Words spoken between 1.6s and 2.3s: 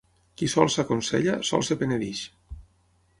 es penedeix.